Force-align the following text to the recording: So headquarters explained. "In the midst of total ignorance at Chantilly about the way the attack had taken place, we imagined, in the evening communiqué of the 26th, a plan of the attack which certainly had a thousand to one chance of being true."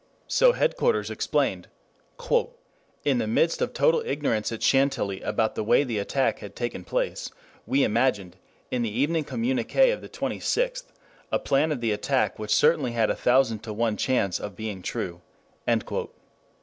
So 0.27 0.53
headquarters 0.53 1.11
explained. 1.11 1.67
"In 3.05 3.19
the 3.19 3.27
midst 3.27 3.61
of 3.61 3.71
total 3.71 4.01
ignorance 4.03 4.51
at 4.51 4.63
Chantilly 4.63 5.21
about 5.21 5.53
the 5.53 5.63
way 5.63 5.83
the 5.83 5.99
attack 5.99 6.39
had 6.39 6.55
taken 6.55 6.83
place, 6.83 7.29
we 7.67 7.83
imagined, 7.83 8.35
in 8.71 8.81
the 8.81 8.89
evening 8.89 9.23
communiqué 9.25 9.93
of 9.93 10.01
the 10.01 10.09
26th, 10.09 10.85
a 11.31 11.37
plan 11.37 11.71
of 11.71 11.81
the 11.81 11.91
attack 11.91 12.39
which 12.39 12.49
certainly 12.51 12.93
had 12.93 13.11
a 13.11 13.15
thousand 13.15 13.59
to 13.59 13.73
one 13.73 13.95
chance 13.95 14.39
of 14.39 14.55
being 14.55 14.81
true." 14.81 15.21